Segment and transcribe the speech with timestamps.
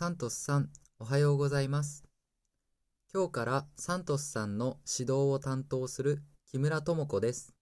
[0.00, 0.70] サントスさん、
[1.00, 2.04] おはようございます。
[3.12, 7.52] 今日からサントスさんの指導を担当する木村智子です。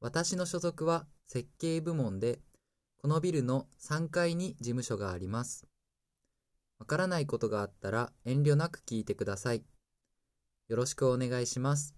[0.00, 2.40] 私の所属は設計部門で、
[2.96, 5.68] このビルの3階に事務所があります。
[6.80, 9.62] わからないことがあったら遠慮なく聞いてください。
[10.66, 11.94] よろしくお願いします。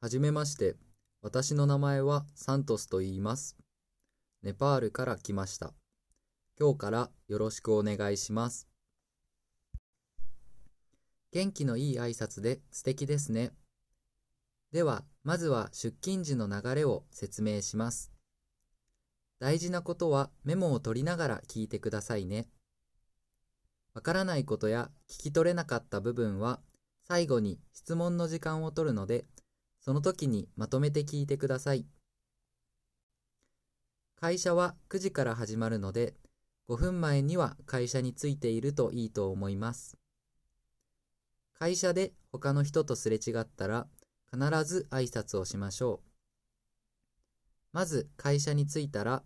[0.00, 0.76] はじめまして。
[1.20, 3.58] 私の名前はサントスと言います。
[4.42, 5.74] ネパールから来ました。
[6.60, 8.68] 今日からよろしくお願いします。
[11.32, 13.52] 元気のいい挨拶で素敵ですね。
[14.70, 18.12] では、まずは出勤時の流れを説明します。
[19.38, 22.46] 大事なことはメモを取りながら聞いてくださいね。
[23.94, 26.60] わからないことや聞き取れなかった部分は
[27.08, 29.24] 最後に質問の時間を取るので、
[29.80, 31.86] その時にまとめて聞いてください。
[34.14, 36.12] 会社は9時から始まるので、
[36.70, 39.98] 5分前には会社に着いているといいと思います。
[41.58, 43.88] 会社で他の人とすれ違ったら、
[44.32, 46.08] 必ず挨拶をしましょう。
[47.72, 49.24] まず会社に着いたら、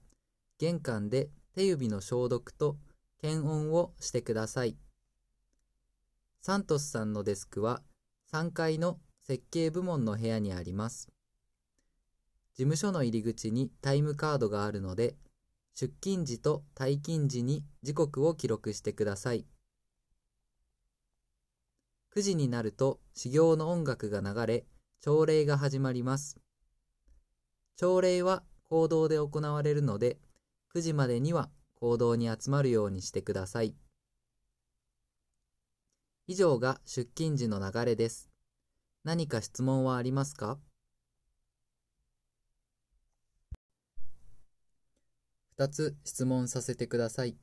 [0.58, 2.78] 玄関で手指の消毒と
[3.20, 4.78] 検温をしてください。
[6.40, 7.82] サントスさんのデスクは
[8.32, 11.10] 3階の設計部門の部屋にあります。
[12.54, 15.16] 事務所の入り口にタイムカードがあるので、
[15.74, 19.44] 出勤時と退勤時に時刻を記録してください。
[22.14, 24.66] 9時になると始業の音楽が流れ、
[25.00, 26.38] 朝礼が始まります。
[27.76, 30.18] 朝礼は行動で行われるので、
[30.74, 33.74] 9時までには行動に集まるようにしてください。
[36.28, 38.30] 以上が出勤時の流れです。
[39.02, 40.58] 何か質問はありますか？
[45.58, 47.36] 2つ質問させてください。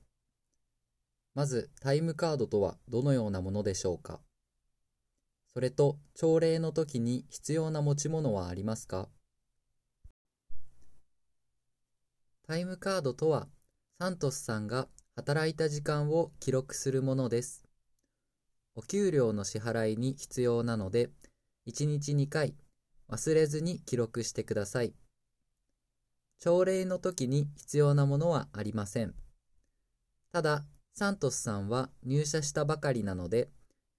[1.33, 4.19] まず、タイムカードとはどのようなものでしょうか？
[5.53, 9.07] それと、朝礼の時に必要な持ち物はありますか？
[12.47, 13.47] タイムカードとは、
[13.99, 17.63] サントスさんが働いた時間を記録するものです。
[18.75, 21.09] お給料の支払いに必要なので、
[21.67, 22.55] 1日2回
[23.09, 24.93] 忘れずに記録してください。
[26.43, 29.13] 朝礼の時に必要なものはありません。
[30.31, 33.51] ただ、サントスさんは入社したばかりなので、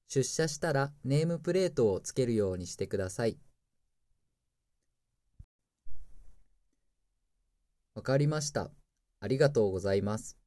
[0.08, 3.38] 出社したらネームプレートをつけるようにしてください。
[7.94, 8.72] わかりました。
[9.20, 10.41] ありがとうございます。